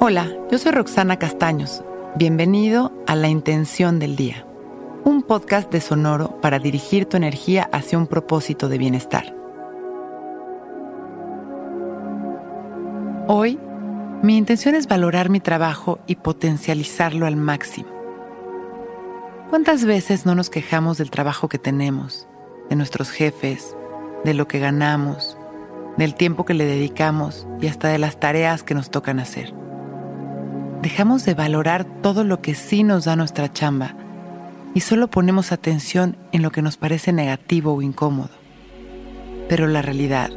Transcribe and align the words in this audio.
Hola, 0.00 0.30
yo 0.48 0.58
soy 0.58 0.70
Roxana 0.70 1.18
Castaños. 1.18 1.82
Bienvenido 2.14 2.92
a 3.08 3.16
La 3.16 3.26
Intención 3.26 3.98
del 3.98 4.14
Día, 4.14 4.46
un 5.02 5.24
podcast 5.24 5.72
de 5.72 5.80
Sonoro 5.80 6.40
para 6.40 6.60
dirigir 6.60 7.06
tu 7.06 7.16
energía 7.16 7.68
hacia 7.72 7.98
un 7.98 8.06
propósito 8.06 8.68
de 8.68 8.78
bienestar. 8.78 9.34
Hoy, 13.26 13.58
mi 14.22 14.36
intención 14.36 14.76
es 14.76 14.86
valorar 14.86 15.30
mi 15.30 15.40
trabajo 15.40 15.98
y 16.06 16.14
potencializarlo 16.14 17.26
al 17.26 17.34
máximo. 17.34 17.88
¿Cuántas 19.50 19.84
veces 19.84 20.26
no 20.26 20.36
nos 20.36 20.48
quejamos 20.48 20.98
del 20.98 21.10
trabajo 21.10 21.48
que 21.48 21.58
tenemos, 21.58 22.28
de 22.70 22.76
nuestros 22.76 23.10
jefes, 23.10 23.76
de 24.24 24.34
lo 24.34 24.46
que 24.46 24.60
ganamos, 24.60 25.36
del 25.96 26.14
tiempo 26.14 26.44
que 26.44 26.54
le 26.54 26.66
dedicamos 26.66 27.48
y 27.60 27.66
hasta 27.66 27.88
de 27.88 27.98
las 27.98 28.20
tareas 28.20 28.62
que 28.62 28.74
nos 28.76 28.92
tocan 28.92 29.18
hacer? 29.18 29.57
Dejamos 30.82 31.24
de 31.24 31.34
valorar 31.34 31.84
todo 32.02 32.24
lo 32.24 32.40
que 32.40 32.54
sí 32.54 32.84
nos 32.84 33.04
da 33.04 33.16
nuestra 33.16 33.52
chamba 33.52 33.94
y 34.74 34.80
solo 34.80 35.08
ponemos 35.08 35.50
atención 35.50 36.16
en 36.32 36.42
lo 36.42 36.50
que 36.50 36.62
nos 36.62 36.76
parece 36.76 37.12
negativo 37.12 37.74
o 37.74 37.82
incómodo. 37.82 38.30
Pero 39.48 39.66
la 39.66 39.82
realidad 39.82 40.30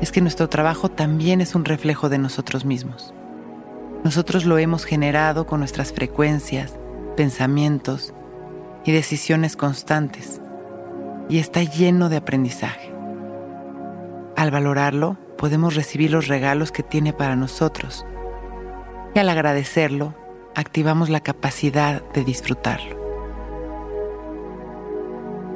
es 0.00 0.10
que 0.10 0.20
nuestro 0.20 0.48
trabajo 0.48 0.88
también 0.88 1.40
es 1.40 1.54
un 1.54 1.64
reflejo 1.64 2.08
de 2.08 2.18
nosotros 2.18 2.64
mismos. 2.64 3.14
Nosotros 4.02 4.44
lo 4.46 4.58
hemos 4.58 4.84
generado 4.84 5.46
con 5.46 5.60
nuestras 5.60 5.92
frecuencias, 5.92 6.76
pensamientos 7.16 8.12
y 8.84 8.90
decisiones 8.90 9.54
constantes 9.54 10.40
y 11.28 11.38
está 11.38 11.62
lleno 11.62 12.08
de 12.08 12.16
aprendizaje. 12.16 12.92
Al 14.34 14.50
valorarlo, 14.50 15.18
podemos 15.38 15.76
recibir 15.76 16.10
los 16.10 16.26
regalos 16.26 16.72
que 16.72 16.82
tiene 16.82 17.12
para 17.12 17.36
nosotros 17.36 18.04
y 19.14 19.18
al 19.18 19.28
agradecerlo, 19.28 20.14
activamos 20.54 21.10
la 21.10 21.20
capacidad 21.20 22.02
de 22.12 22.24
disfrutarlo. 22.24 23.00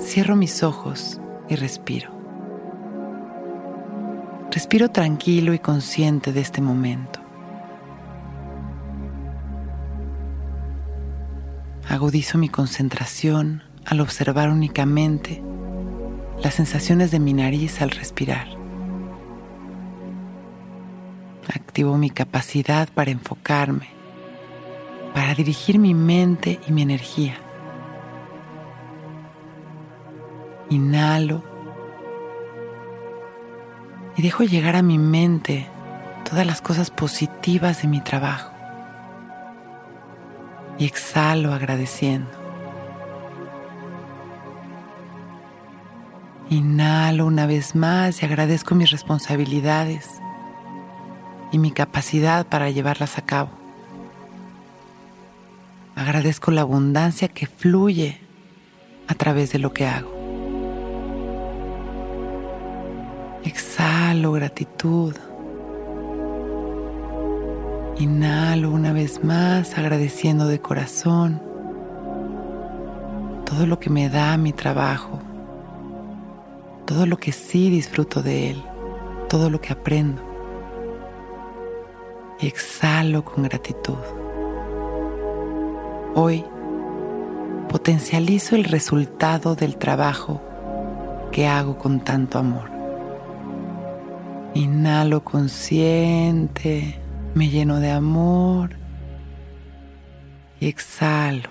Cierro 0.00 0.36
mis 0.36 0.62
ojos 0.62 1.20
y 1.48 1.56
respiro. 1.56 2.10
Respiro 4.50 4.90
tranquilo 4.90 5.54
y 5.54 5.58
consciente 5.58 6.32
de 6.32 6.40
este 6.40 6.60
momento. 6.60 7.20
Agudizo 11.88 12.36
mi 12.38 12.48
concentración 12.48 13.62
al 13.84 14.00
observar 14.00 14.50
únicamente 14.50 15.42
las 16.42 16.54
sensaciones 16.54 17.10
de 17.10 17.20
mi 17.20 17.32
nariz 17.32 17.80
al 17.80 17.90
respirar. 17.90 18.55
Mi 21.84 22.08
capacidad 22.08 22.88
para 22.88 23.10
enfocarme, 23.10 23.88
para 25.14 25.34
dirigir 25.34 25.78
mi 25.78 25.92
mente 25.92 26.58
y 26.66 26.72
mi 26.72 26.82
energía. 26.82 27.36
Inhalo 30.70 31.42
y 34.16 34.22
dejo 34.22 34.42
llegar 34.42 34.74
a 34.74 34.82
mi 34.82 34.98
mente 34.98 35.68
todas 36.28 36.46
las 36.46 36.62
cosas 36.62 36.90
positivas 36.90 37.82
de 37.82 37.88
mi 37.88 38.00
trabajo. 38.00 38.50
Y 40.78 40.86
exhalo 40.86 41.52
agradeciendo. 41.52 42.30
Inhalo 46.48 47.26
una 47.26 47.46
vez 47.46 47.74
más 47.74 48.22
y 48.22 48.26
agradezco 48.26 48.74
mis 48.74 48.90
responsabilidades 48.90 50.20
y 51.52 51.58
mi 51.58 51.70
capacidad 51.70 52.46
para 52.46 52.70
llevarlas 52.70 53.18
a 53.18 53.22
cabo. 53.22 53.50
Agradezco 55.94 56.50
la 56.50 56.62
abundancia 56.62 57.28
que 57.28 57.46
fluye 57.46 58.20
a 59.08 59.14
través 59.14 59.52
de 59.52 59.58
lo 59.58 59.72
que 59.72 59.86
hago. 59.86 60.12
Exhalo 63.44 64.32
gratitud. 64.32 65.14
Inhalo 67.98 68.70
una 68.70 68.92
vez 68.92 69.24
más 69.24 69.78
agradeciendo 69.78 70.46
de 70.46 70.60
corazón 70.60 71.40
todo 73.46 73.66
lo 73.66 73.78
que 73.78 73.88
me 73.88 74.10
da 74.10 74.36
mi 74.36 74.52
trabajo, 74.52 75.20
todo 76.84 77.06
lo 77.06 77.16
que 77.16 77.32
sí 77.32 77.70
disfruto 77.70 78.20
de 78.22 78.50
él, 78.50 78.62
todo 79.30 79.48
lo 79.48 79.60
que 79.60 79.72
aprendo 79.72 80.35
exhalo 82.40 83.24
con 83.24 83.44
gratitud. 83.44 83.96
Hoy 86.14 86.44
potencializo 87.68 88.56
el 88.56 88.64
resultado 88.64 89.54
del 89.54 89.76
trabajo 89.76 90.42
que 91.32 91.46
hago 91.46 91.78
con 91.78 92.00
tanto 92.00 92.38
amor. 92.38 92.70
Inhalo 94.54 95.24
consciente, 95.24 96.98
me 97.34 97.48
lleno 97.48 97.80
de 97.80 97.90
amor 97.90 98.70
y 100.60 100.68
exhalo. 100.68 101.50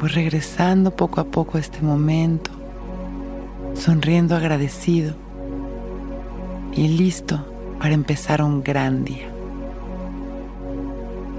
Voy 0.00 0.10
regresando 0.10 0.94
poco 0.94 1.20
a 1.20 1.24
poco 1.24 1.56
a 1.56 1.60
este 1.60 1.80
momento, 1.80 2.50
sonriendo 3.74 4.36
agradecido 4.36 5.14
y 6.74 6.88
listo 6.88 7.44
para 7.78 7.94
empezar 7.94 8.42
un 8.42 8.62
gran 8.62 9.04
día. 9.04 9.37